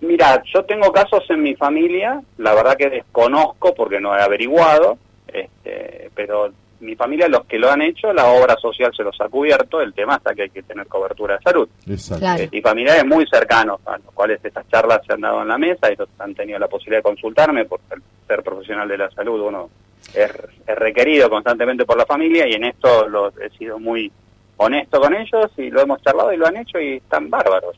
Mira, 0.00 0.42
yo 0.54 0.64
tengo 0.64 0.90
casos 0.92 1.24
en 1.28 1.42
mi 1.42 1.54
familia, 1.54 2.22
la 2.38 2.54
verdad 2.54 2.76
que 2.76 2.88
desconozco 2.88 3.74
porque 3.74 4.00
no 4.00 4.16
he 4.16 4.22
averiguado, 4.22 4.96
este, 5.28 6.10
pero 6.14 6.50
mi 6.80 6.96
familia, 6.96 7.28
los 7.28 7.44
que 7.44 7.58
lo 7.58 7.70
han 7.70 7.82
hecho, 7.82 8.10
la 8.12 8.26
obra 8.26 8.56
social 8.56 8.90
se 8.96 9.02
los 9.02 9.20
ha 9.20 9.28
cubierto, 9.28 9.82
el 9.82 9.92
tema 9.92 10.14
hasta 10.14 10.34
que 10.34 10.42
hay 10.42 10.50
que 10.50 10.62
tener 10.62 10.86
cobertura 10.86 11.36
de 11.36 11.42
salud. 11.42 11.68
Exacto. 11.86 12.42
Eh, 12.42 12.48
y 12.50 12.62
familiares 12.62 13.04
muy 13.04 13.26
cercanos, 13.26 13.80
a 13.86 13.98
los 13.98 14.14
cuales 14.14 14.40
estas 14.42 14.66
charlas 14.68 15.02
se 15.06 15.12
han 15.12 15.20
dado 15.20 15.42
en 15.42 15.48
la 15.48 15.58
mesa, 15.58 15.92
y 15.92 15.96
han 16.18 16.34
tenido 16.34 16.58
la 16.58 16.68
posibilidad 16.68 17.00
de 17.00 17.10
consultarme 17.10 17.66
por 17.66 17.80
ser 18.26 18.42
profesional 18.42 18.88
de 18.88 18.96
la 18.96 19.10
salud, 19.10 19.40
uno 19.40 19.68
es, 20.14 20.30
requerido 20.66 21.28
constantemente 21.28 21.84
por 21.84 21.96
la 21.96 22.06
familia 22.06 22.46
y 22.46 22.52
en 22.52 22.64
esto 22.64 23.08
lo, 23.08 23.28
he 23.40 23.50
sido 23.58 23.78
muy 23.78 24.10
honesto 24.56 25.00
con 25.00 25.14
ellos 25.14 25.50
y 25.56 25.70
lo 25.70 25.80
hemos 25.80 26.00
charlado 26.02 26.32
y 26.32 26.36
lo 26.36 26.46
han 26.46 26.56
hecho 26.56 26.78
y 26.78 26.96
están 26.96 27.28
bárbaros. 27.28 27.76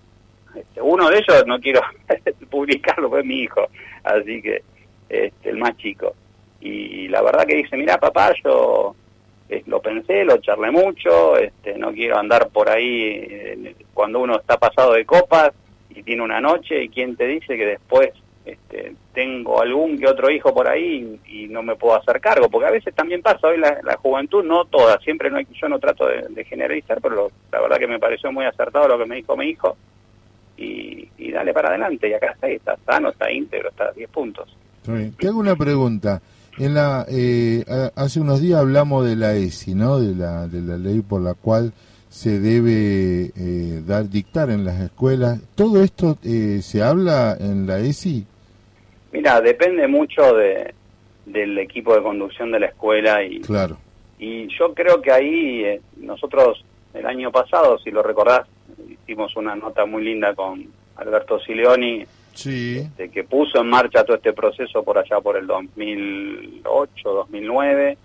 Este, 0.54 0.82
uno 0.82 1.08
de 1.08 1.18
ellos 1.18 1.44
no 1.46 1.58
quiero 1.58 1.80
publicarlo, 2.50 3.08
fue 3.08 3.22
mi 3.22 3.40
hijo, 3.40 3.66
así 4.04 4.42
que 4.42 4.62
este, 5.08 5.50
el 5.50 5.56
más 5.56 5.76
chico. 5.78 6.14
Y 6.60 7.08
la 7.08 7.22
verdad 7.22 7.46
que 7.46 7.56
dice, 7.56 7.76
mira 7.76 7.98
papá, 7.98 8.32
yo 8.44 8.94
lo 9.66 9.80
pensé, 9.80 10.24
lo 10.24 10.38
charlé 10.38 10.70
mucho, 10.70 11.36
este, 11.36 11.76
no 11.76 11.92
quiero 11.92 12.18
andar 12.18 12.48
por 12.48 12.68
ahí 12.68 13.26
eh, 13.28 13.74
cuando 13.92 14.20
uno 14.20 14.38
está 14.38 14.58
pasado 14.58 14.92
de 14.94 15.04
copas 15.04 15.52
y 15.90 16.02
tiene 16.02 16.22
una 16.22 16.40
noche 16.40 16.84
y 16.84 16.88
quién 16.88 17.16
te 17.16 17.26
dice 17.26 17.56
que 17.56 17.66
después 17.66 18.10
este, 18.44 18.94
tengo 19.14 19.60
algún 19.60 19.98
que 19.98 20.06
otro 20.08 20.30
hijo 20.30 20.52
por 20.52 20.68
ahí 20.68 21.20
y, 21.26 21.46
no 21.46 21.62
me 21.62 21.76
puedo 21.76 21.94
hacer 21.96 22.20
cargo, 22.20 22.48
porque 22.48 22.66
a 22.66 22.72
veces 22.72 22.94
también 22.94 23.22
pasa, 23.22 23.48
hoy 23.48 23.58
la, 23.58 23.96
juventud, 23.98 24.42
no 24.42 24.64
toda, 24.64 24.98
siempre 25.00 25.30
no 25.30 25.36
hay, 25.36 25.46
yo 25.52 25.68
no 25.68 25.78
trato 25.78 26.06
de, 26.06 26.44
generalizar, 26.44 27.00
pero 27.00 27.30
la 27.52 27.60
verdad 27.60 27.78
que 27.78 27.86
me 27.86 27.98
pareció 27.98 28.32
muy 28.32 28.44
acertado 28.44 28.88
lo 28.88 28.98
que 28.98 29.06
me 29.06 29.16
dijo 29.16 29.36
mi 29.36 29.46
hijo 29.46 29.76
y, 30.56 31.08
dale 31.32 31.52
para 31.52 31.70
adelante, 31.70 32.08
y 32.08 32.12
acá 32.12 32.32
está, 32.32 32.48
está 32.48 32.76
sano, 32.84 33.10
está 33.10 33.30
íntegro, 33.30 33.70
está 33.70 33.84
a 33.84 33.92
10 33.92 34.10
puntos. 34.10 34.54
Te 35.18 35.28
hago 35.28 35.38
una 35.38 35.56
pregunta. 35.56 36.20
En 36.58 36.74
la, 36.74 37.06
eh, 37.08 37.64
hace 37.94 38.20
unos 38.20 38.40
días 38.40 38.60
hablamos 38.60 39.06
de 39.06 39.16
la 39.16 39.34
ESI, 39.34 39.74
¿no? 39.74 39.98
De 39.98 40.14
la, 40.14 40.46
de 40.48 40.60
la 40.60 40.76
ley 40.76 41.00
por 41.00 41.22
la 41.22 41.32
cual 41.34 41.72
se 42.12 42.38
debe 42.38 43.32
eh, 43.34 43.82
dar 43.86 44.10
dictar 44.10 44.50
en 44.50 44.66
las 44.66 44.78
escuelas. 44.80 45.40
¿Todo 45.54 45.82
esto 45.82 46.18
eh, 46.22 46.60
se 46.62 46.82
habla 46.82 47.34
en 47.40 47.66
la 47.66 47.78
ESI? 47.78 48.26
Mira, 49.12 49.40
depende 49.40 49.86
mucho 49.86 50.34
de, 50.34 50.74
del 51.26 51.58
equipo 51.58 51.94
de 51.94 52.02
conducción 52.02 52.50
de 52.50 52.60
la 52.60 52.66
escuela 52.66 53.22
y, 53.22 53.40
claro. 53.40 53.76
y 54.18 54.48
yo 54.58 54.74
creo 54.74 55.00
que 55.00 55.12
ahí 55.12 55.64
eh, 55.64 55.80
nosotros 55.98 56.64
el 56.94 57.06
año 57.06 57.30
pasado, 57.30 57.78
si 57.78 57.90
lo 57.90 58.02
recordás, 58.02 58.46
hicimos 58.88 59.36
una 59.36 59.54
nota 59.54 59.86
muy 59.86 60.04
linda 60.04 60.34
con 60.34 60.66
Alberto 60.96 61.38
Sileoni, 61.40 62.04
sí. 62.34 62.78
Este, 62.78 63.10
que 63.10 63.24
puso 63.24 63.60
en 63.60 63.68
marcha 63.68 64.04
todo 64.04 64.16
este 64.16 64.32
proceso 64.32 64.82
por 64.82 64.98
allá 64.98 65.20
por 65.20 65.36
el 65.36 65.46
2008, 65.46 66.92
2009 67.04 67.98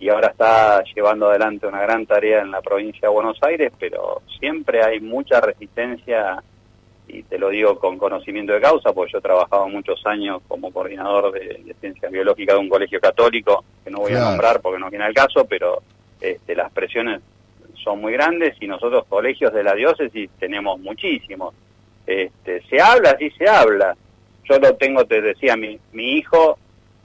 y 0.00 0.08
ahora 0.08 0.28
está 0.28 0.82
llevando 0.94 1.28
adelante 1.28 1.66
una 1.66 1.82
gran 1.82 2.06
tarea 2.06 2.40
en 2.40 2.50
la 2.50 2.62
provincia 2.62 3.02
de 3.02 3.14
Buenos 3.14 3.38
Aires, 3.42 3.70
pero 3.78 4.22
siempre 4.38 4.82
hay 4.82 4.98
mucha 4.98 5.40
resistencia, 5.40 6.42
y 7.08 7.22
te 7.24 7.38
lo 7.38 7.48
digo 7.48 7.78
con 7.78 7.98
conocimiento 7.98 8.52
de 8.52 8.60
causa, 8.60 8.92
porque 8.92 9.12
yo 9.12 9.18
he 9.18 9.22
trabajado 9.22 9.68
muchos 9.68 10.04
años 10.06 10.42
como 10.46 10.72
coordinador 10.72 11.32
de, 11.32 11.74
ciencias 11.80 12.10
biológicas 12.12 12.54
de 12.54 12.60
un 12.60 12.68
colegio 12.68 13.00
católico, 13.00 13.64
que 13.84 13.90
no 13.90 14.00
voy 14.00 14.12
a 14.12 14.20
nombrar 14.20 14.60
porque 14.60 14.78
no 14.78 14.90
viene 14.90 15.04
al 15.04 15.14
caso, 15.14 15.44
pero 15.44 15.82
este, 16.20 16.54
las 16.54 16.70
presiones 16.72 17.20
son 17.82 18.00
muy 18.00 18.12
grandes 18.12 18.56
y 18.60 18.66
nosotros 18.66 19.06
colegios 19.08 19.52
de 19.52 19.64
la 19.64 19.74
diócesis 19.74 20.30
tenemos 20.38 20.78
muchísimos. 20.78 21.54
Este, 22.06 22.62
se 22.62 22.80
habla, 22.80 23.16
sí 23.18 23.30
se 23.30 23.48
habla. 23.48 23.96
Yo 24.44 24.58
lo 24.58 24.74
tengo, 24.76 25.04
te 25.04 25.20
decía, 25.20 25.56
mi, 25.56 25.78
mi 25.92 26.18
hijo 26.18 26.58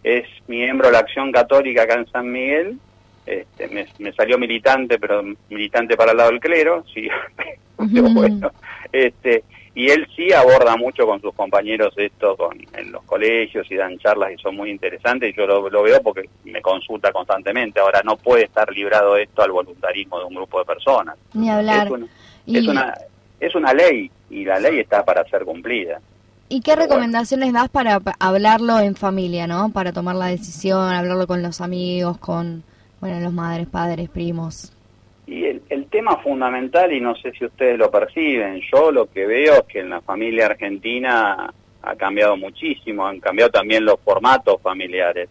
es 0.03 0.27
miembro 0.47 0.87
de 0.87 0.93
la 0.93 0.99
Acción 0.99 1.31
Católica 1.31 1.83
acá 1.83 1.95
en 1.95 2.07
San 2.07 2.31
Miguel 2.31 2.79
este, 3.25 3.67
me, 3.97 4.13
salió 4.13 4.37
militante, 4.37 4.99
pero 4.99 5.23
militante 5.49 5.97
para 5.97 6.11
el 6.11 6.17
lado 6.17 6.29
del 6.29 6.39
clero, 6.39 6.83
sí, 6.93 7.07
bueno, 7.77 8.51
este, 8.91 9.43
y 9.75 9.89
él 9.89 10.07
sí 10.15 10.31
aborda 10.31 10.77
mucho 10.77 11.05
con 11.05 11.19
sus 11.19 11.35
compañeros 11.35 11.93
esto 11.97 12.37
con, 12.37 12.57
en 12.73 12.93
los 12.93 13.03
colegios 13.03 13.69
y 13.69 13.75
dan 13.75 13.97
charlas 13.99 14.31
y 14.31 14.41
son 14.41 14.55
muy 14.55 14.71
interesantes 14.71 15.29
y 15.29 15.37
yo 15.37 15.45
lo, 15.45 15.83
veo 15.83 16.01
porque 16.01 16.29
me 16.45 16.61
consulta 16.61 17.11
constantemente. 17.11 17.81
Ahora 17.81 18.01
no 18.01 18.15
puede 18.15 18.45
estar 18.45 18.71
librado 18.71 19.17
esto 19.17 19.43
al 19.43 19.51
voluntarismo 19.51 20.19
de 20.19 20.25
un 20.25 20.35
grupo 20.35 20.59
de 20.59 20.65
personas. 20.65 21.17
Ni 21.33 21.49
hablar. 21.49 21.87
Es 22.47 22.67
una, 22.67 22.93
es 23.37 23.53
una, 23.53 23.73
ley 23.73 24.09
y 24.29 24.45
la 24.45 24.59
ley 24.59 24.79
está 24.79 25.03
para 25.03 25.25
ser 25.25 25.43
cumplida. 25.43 25.99
¿Y 26.47 26.61
qué 26.61 26.77
recomendaciones 26.77 27.51
das 27.51 27.67
para 27.67 27.99
hablarlo 28.19 28.79
en 28.79 28.95
familia, 28.95 29.45
no? 29.45 29.71
Para 29.73 29.91
tomar 29.91 30.15
la 30.15 30.27
decisión, 30.27 30.87
hablarlo 30.87 31.27
con 31.27 31.41
los 31.41 31.59
amigos, 31.59 32.17
con 32.17 32.63
bueno, 33.01 33.19
los 33.19 33.33
madres, 33.33 33.67
padres, 33.67 34.09
primos. 34.09 34.74
Y 35.27 35.45
el, 35.45 35.61
el, 35.69 35.87
tema 35.87 36.17
fundamental, 36.17 36.93
y 36.93 37.01
no 37.01 37.15
sé 37.15 37.31
si 37.31 37.45
ustedes 37.45 37.79
lo 37.79 37.89
perciben, 37.89 38.61
yo 38.71 38.91
lo 38.91 39.07
que 39.09 39.25
veo 39.25 39.55
es 39.55 39.63
que 39.63 39.79
en 39.79 39.89
la 39.89 40.01
familia 40.01 40.45
argentina 40.45 41.51
ha 41.81 41.95
cambiado 41.95 42.35
muchísimo, 42.35 43.05
han 43.05 43.19
cambiado 43.19 43.51
también 43.51 43.85
los 43.85 43.99
formatos 44.01 44.61
familiares. 44.61 45.29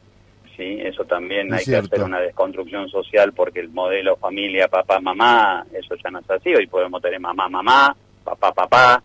Sí, 0.56 0.78
eso 0.80 1.04
también 1.04 1.52
hay 1.52 1.64
que 1.64 1.76
hacer 1.76 2.02
una 2.02 2.20
desconstrucción 2.20 2.88
social 2.88 3.32
porque 3.32 3.58
el 3.58 3.70
modelo 3.70 4.16
familia 4.16 4.68
papá 4.68 5.00
mamá, 5.00 5.66
eso 5.72 5.96
ya 5.96 6.10
no 6.10 6.20
es 6.20 6.30
así, 6.30 6.54
hoy 6.54 6.68
podemos 6.68 7.02
tener 7.02 7.18
mamá 7.18 7.48
mamá, 7.48 7.96
papá 8.22 8.52
papá, 8.52 9.02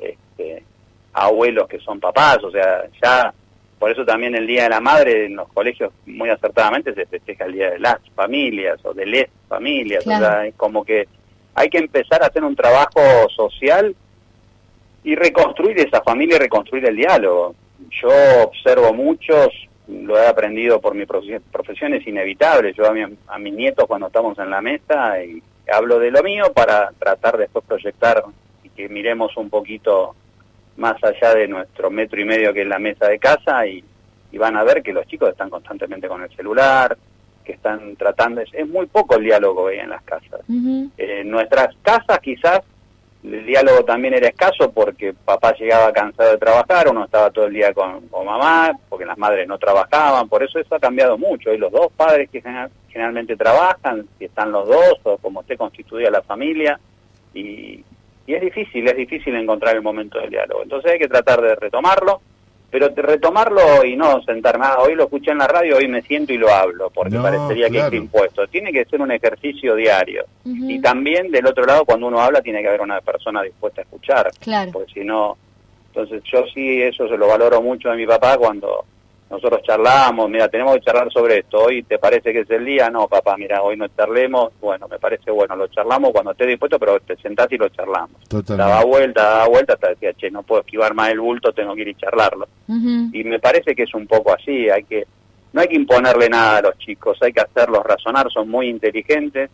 este, 0.00 0.64
abuelos 1.12 1.68
que 1.68 1.78
son 1.78 2.00
papás, 2.00 2.42
o 2.42 2.50
sea, 2.50 2.82
ya 3.00 3.32
por 3.78 3.90
eso 3.90 4.04
también 4.04 4.34
el 4.34 4.46
Día 4.46 4.64
de 4.64 4.70
la 4.70 4.80
Madre 4.80 5.26
en 5.26 5.36
los 5.36 5.48
colegios 5.52 5.92
muy 6.06 6.30
acertadamente 6.30 6.94
se 6.94 7.06
festeja 7.06 7.44
el 7.44 7.52
Día 7.52 7.70
de 7.70 7.78
las 7.78 7.98
Familias 8.14 8.78
o 8.84 8.92
de 8.92 9.06
les 9.06 9.28
familias. 9.48 10.06
O 10.06 10.10
sea, 10.10 10.46
es 10.46 10.54
como 10.54 10.84
que 10.84 11.06
hay 11.54 11.68
que 11.68 11.78
empezar 11.78 12.22
a 12.22 12.26
hacer 12.26 12.44
un 12.44 12.56
trabajo 12.56 13.00
social 13.34 13.94
y 15.04 15.14
reconstruir 15.14 15.78
esa 15.78 16.02
familia 16.02 16.36
y 16.36 16.40
reconstruir 16.40 16.86
el 16.86 16.96
diálogo. 16.96 17.54
Yo 17.90 18.10
observo 18.44 18.92
muchos, 18.92 19.48
lo 19.86 20.18
he 20.18 20.26
aprendido 20.26 20.80
por 20.80 20.94
mi 20.94 21.06
profesión, 21.06 21.94
es 21.94 22.06
inevitable. 22.06 22.74
Yo 22.74 22.84
a, 22.84 22.94
a 23.28 23.38
mis 23.38 23.54
nietos 23.54 23.86
cuando 23.86 24.08
estamos 24.08 24.38
en 24.38 24.50
la 24.50 24.60
mesa 24.60 25.22
y 25.22 25.42
hablo 25.72 25.98
de 25.98 26.10
lo 26.10 26.22
mío 26.22 26.52
para 26.52 26.90
tratar 26.98 27.38
después 27.38 27.64
proyectar 27.64 28.24
y 28.64 28.70
que 28.70 28.88
miremos 28.88 29.36
un 29.36 29.50
poquito 29.50 30.14
más 30.78 31.02
allá 31.02 31.34
de 31.34 31.46
nuestro 31.46 31.90
metro 31.90 32.20
y 32.20 32.24
medio 32.24 32.54
que 32.54 32.62
es 32.62 32.68
la 32.68 32.78
mesa 32.78 33.08
de 33.08 33.18
casa 33.18 33.66
y, 33.66 33.84
van 34.38 34.56
a 34.56 34.62
ver 34.62 34.82
que 34.82 34.92
los 34.92 35.04
chicos 35.08 35.30
están 35.30 35.50
constantemente 35.50 36.06
con 36.06 36.22
el 36.22 36.30
celular, 36.36 36.96
que 37.44 37.52
están 37.52 37.96
tratando, 37.96 38.40
es, 38.40 38.68
muy 38.68 38.86
poco 38.86 39.16
el 39.16 39.24
diálogo 39.24 39.66
ahí 39.66 39.78
en 39.78 39.90
las 39.90 40.02
casas. 40.02 40.40
Eh, 40.48 41.22
en 41.22 41.30
nuestras 41.30 41.74
casas 41.82 42.20
quizás 42.20 42.60
el 43.24 43.44
diálogo 43.44 43.84
también 43.84 44.14
era 44.14 44.28
escaso 44.28 44.70
porque 44.70 45.12
papá 45.12 45.52
llegaba 45.54 45.92
cansado 45.92 46.30
de 46.30 46.38
trabajar, 46.38 46.88
uno 46.88 47.04
estaba 47.04 47.30
todo 47.30 47.46
el 47.46 47.54
día 47.54 47.74
con, 47.74 48.08
mamá, 48.12 48.72
porque 48.88 49.04
las 49.04 49.18
madres 49.18 49.48
no 49.48 49.58
trabajaban, 49.58 50.28
por 50.28 50.44
eso 50.44 50.60
eso 50.60 50.74
ha 50.74 50.80
cambiado 50.80 51.18
mucho. 51.18 51.52
Y 51.52 51.58
los 51.58 51.72
dos 51.72 51.88
padres 51.96 52.30
que 52.30 52.40
generalmente 52.88 53.36
trabajan, 53.36 54.06
si 54.18 54.26
están 54.26 54.52
los 54.52 54.68
dos 54.68 55.00
o 55.02 55.18
como 55.18 55.40
esté 55.40 55.56
constituida 55.56 56.10
la 56.10 56.22
familia, 56.22 56.78
y, 57.34 57.84
y 58.28 58.34
es 58.34 58.42
difícil, 58.42 58.86
es 58.86 58.94
difícil 58.94 59.34
encontrar 59.34 59.74
el 59.74 59.80
momento 59.80 60.18
del 60.18 60.28
diálogo. 60.28 60.62
Entonces 60.62 60.92
hay 60.92 60.98
que 60.98 61.08
tratar 61.08 61.40
de 61.40 61.54
retomarlo, 61.54 62.20
pero 62.70 62.90
retomarlo 62.94 63.82
y 63.82 63.96
no 63.96 64.22
sentarme, 64.22 64.66
ah, 64.66 64.80
hoy 64.80 64.94
lo 64.94 65.04
escuché 65.04 65.30
en 65.30 65.38
la 65.38 65.46
radio, 65.46 65.78
hoy 65.78 65.88
me 65.88 66.02
siento 66.02 66.34
y 66.34 66.36
lo 66.36 66.50
hablo, 66.50 66.90
porque 66.90 67.16
parecería 67.16 67.70
que 67.70 67.78
es 67.78 67.92
impuesto. 67.94 68.46
Tiene 68.48 68.70
que 68.70 68.84
ser 68.84 69.00
un 69.00 69.10
ejercicio 69.10 69.74
diario. 69.74 70.26
Y 70.44 70.78
también 70.82 71.30
del 71.30 71.46
otro 71.46 71.64
lado, 71.64 71.86
cuando 71.86 72.06
uno 72.06 72.20
habla, 72.20 72.42
tiene 72.42 72.60
que 72.60 72.68
haber 72.68 72.82
una 72.82 73.00
persona 73.00 73.42
dispuesta 73.42 73.80
a 73.80 73.84
escuchar. 73.84 74.30
Claro. 74.40 74.72
Porque 74.72 74.92
si 74.92 75.04
no, 75.06 75.38
entonces 75.86 76.22
yo 76.30 76.44
sí, 76.52 76.82
eso 76.82 77.08
se 77.08 77.16
lo 77.16 77.28
valoro 77.28 77.62
mucho 77.62 77.88
de 77.88 77.96
mi 77.96 78.06
papá 78.06 78.36
cuando 78.36 78.84
nosotros 79.30 79.62
charlamos, 79.62 80.30
mira, 80.30 80.48
tenemos 80.48 80.74
que 80.74 80.80
charlar 80.82 81.12
sobre 81.12 81.40
esto, 81.40 81.58
hoy 81.64 81.82
te 81.82 81.98
parece 81.98 82.32
que 82.32 82.40
es 82.40 82.50
el 82.50 82.64
día, 82.64 82.88
no, 82.88 83.06
papá, 83.08 83.36
mira, 83.36 83.62
hoy 83.62 83.76
no 83.76 83.86
charlemos, 83.88 84.52
bueno, 84.60 84.88
me 84.88 84.98
parece 84.98 85.30
bueno, 85.30 85.54
lo 85.54 85.68
charlamos 85.68 86.12
cuando 86.12 86.32
esté 86.32 86.46
dispuesto, 86.46 86.78
pero 86.78 86.98
te 87.00 87.16
sentás 87.16 87.46
y 87.50 87.58
lo 87.58 87.68
charlamos. 87.68 88.16
Daba 88.56 88.84
vuelta, 88.84 89.22
daba 89.22 89.48
vuelta, 89.48 89.74
hasta 89.74 89.90
decía, 89.90 90.14
che, 90.14 90.30
no 90.30 90.42
puedo 90.42 90.62
esquivar 90.62 90.94
más 90.94 91.10
el 91.10 91.20
bulto, 91.20 91.52
tengo 91.52 91.74
que 91.74 91.82
ir 91.82 91.88
y 91.88 91.94
charlarlo. 91.94 92.48
Y 93.12 93.24
me 93.24 93.38
parece 93.38 93.74
que 93.74 93.82
es 93.82 93.94
un 93.94 94.06
poco 94.06 94.32
así, 94.32 94.70
hay 94.70 94.84
que, 94.84 95.06
no 95.52 95.60
hay 95.60 95.68
que 95.68 95.76
imponerle 95.76 96.28
nada 96.28 96.58
a 96.58 96.62
los 96.62 96.78
chicos, 96.78 97.18
hay 97.20 97.32
que 97.32 97.40
hacerlos 97.40 97.84
razonar, 97.84 98.30
son 98.30 98.48
muy 98.48 98.68
inteligentes, 98.68 99.50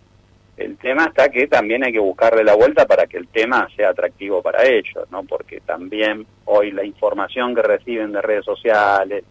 el 0.56 0.76
tema 0.76 1.06
está 1.06 1.28
que 1.30 1.48
también 1.48 1.82
hay 1.84 1.92
que 1.92 1.98
buscarle 1.98 2.44
la 2.44 2.54
vuelta 2.54 2.86
para 2.86 3.06
que 3.06 3.16
el 3.16 3.26
tema 3.26 3.68
sea 3.74 3.90
atractivo 3.90 4.40
para 4.40 4.64
ellos, 4.64 5.10
¿no? 5.10 5.24
Porque 5.24 5.60
también 5.60 6.24
hoy 6.44 6.70
la 6.70 6.84
información 6.84 7.54
que 7.54 7.62
reciben 7.62 8.12
de 8.12 8.22
redes 8.22 8.44
sociales, 8.44 9.24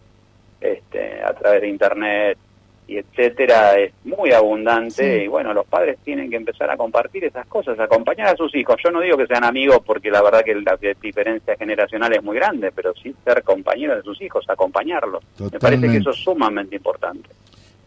este, 0.64 1.22
a 1.22 1.32
través 1.34 1.62
de 1.62 1.68
internet 1.68 2.38
y 2.86 2.98
etcétera 2.98 3.78
es 3.78 3.92
muy 4.04 4.32
abundante 4.32 5.24
y 5.24 5.26
bueno 5.26 5.54
los 5.54 5.64
padres 5.66 5.98
tienen 6.04 6.28
que 6.28 6.36
empezar 6.36 6.70
a 6.70 6.76
compartir 6.76 7.24
esas 7.24 7.46
cosas 7.46 7.78
acompañar 7.80 8.28
a 8.28 8.36
sus 8.36 8.54
hijos. 8.54 8.76
Yo 8.84 8.90
no 8.90 9.00
digo 9.00 9.16
que 9.16 9.26
sean 9.26 9.44
amigos 9.44 9.78
porque 9.86 10.10
la 10.10 10.22
verdad 10.22 10.44
que 10.44 10.54
la 10.54 10.78
diferencia 11.00 11.56
generacional 11.56 12.12
es 12.12 12.22
muy 12.22 12.36
grande 12.36 12.72
pero 12.72 12.92
sí 12.94 13.14
ser 13.24 13.42
compañeros 13.42 13.96
de 13.96 14.02
sus 14.02 14.20
hijos 14.20 14.44
acompañarlos. 14.48 15.22
Me 15.38 15.58
parece 15.58 15.88
que 15.88 15.96
eso 15.98 16.10
es 16.10 16.16
sumamente 16.16 16.76
importante 16.76 17.28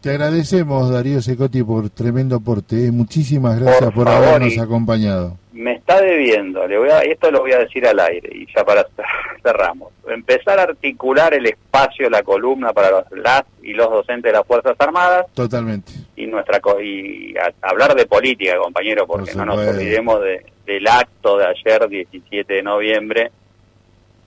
Te 0.00 0.10
agradecemos, 0.10 0.90
Darío 0.90 1.20
Secotti, 1.20 1.64
por 1.64 1.90
tremendo 1.90 2.36
aporte. 2.36 2.86
¿eh? 2.86 2.92
Muchísimas 2.92 3.58
gracias 3.58 3.90
por, 3.92 4.08
habernos 4.08 4.56
acompañado. 4.58 5.36
Me 5.52 5.72
está 5.72 6.00
debiendo, 6.00 6.64
le 6.68 6.78
voy 6.78 6.88
a, 6.88 7.00
esto 7.00 7.32
lo 7.32 7.40
voy 7.40 7.50
a 7.50 7.58
decir 7.58 7.84
al 7.84 7.98
aire 7.98 8.30
y 8.32 8.46
ya 8.54 8.64
para 8.64 8.86
cerramos. 9.42 9.92
Empezar 10.06 10.60
a 10.60 10.62
articular 10.62 11.34
el 11.34 11.46
espacio, 11.46 12.08
la 12.08 12.22
columna 12.22 12.72
para 12.72 12.90
los, 12.90 13.04
las 13.10 13.42
y 13.60 13.72
los 13.72 13.90
docentes 13.90 14.30
de 14.30 14.38
las 14.38 14.46
Fuerzas 14.46 14.76
Armadas. 14.78 15.26
Totalmente. 15.34 15.92
Y, 16.14 16.26
nuestra, 16.26 16.60
y 16.80 17.34
hablar 17.60 17.96
de 17.96 18.06
política, 18.06 18.56
compañero, 18.56 19.04
porque 19.04 19.34
no 19.34 19.46
nos 19.46 19.58
olvidemos 19.58 20.20
del 20.64 20.86
acto 20.86 21.38
de 21.38 21.46
ayer, 21.46 21.88
17 21.88 22.54
de 22.54 22.62
noviembre, 22.62 23.32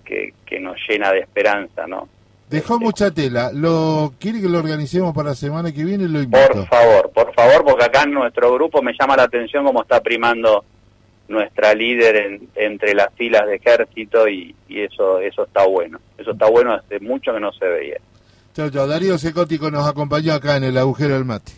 que, 0.03 0.33
que 0.45 0.59
nos 0.59 0.75
llena 0.89 1.13
de 1.13 1.19
esperanza, 1.19 1.87
¿no? 1.87 2.09
Dejó 2.51 2.79
mucha 2.79 3.11
tela. 3.11 3.51
¿Lo 3.53 4.13
quiere 4.19 4.41
que 4.41 4.49
lo 4.49 4.59
organicemos 4.59 5.15
para 5.15 5.29
la 5.29 5.35
semana 5.35 5.71
que 5.71 5.85
viene? 5.85 6.07
Lo 6.09 6.21
invito. 6.21 6.47
Por 6.49 6.67
favor, 6.67 7.09
por 7.11 7.33
favor, 7.33 7.63
porque 7.63 7.85
acá 7.85 8.03
en 8.03 8.11
nuestro 8.11 8.53
grupo 8.53 8.81
me 8.81 8.93
llama 8.99 9.15
la 9.15 9.23
atención 9.23 9.63
cómo 9.63 9.81
está 9.81 10.01
primando 10.01 10.65
nuestra 11.29 11.73
líder 11.73 12.41
entre 12.55 12.93
las 12.93 13.13
filas 13.15 13.47
de 13.47 13.55
ejército 13.55 14.27
y, 14.27 14.53
eso 14.67 15.19
eso 15.19 15.45
está 15.45 15.65
bueno. 15.65 15.99
Eso 16.17 16.31
está 16.31 16.49
bueno 16.49 16.73
hace 16.73 16.99
mucho 16.99 17.33
que 17.33 17.39
no 17.39 17.53
se 17.53 17.65
veía. 17.65 17.97
Chao, 18.53 18.69
chao. 18.69 18.85
Darío 18.85 19.17
Secótico 19.17 19.71
nos 19.71 19.87
acompañó 19.87 20.33
acá 20.33 20.57
en 20.57 20.65
el 20.65 20.77
agujero 20.77 21.13
del 21.13 21.23
mate. 21.23 21.53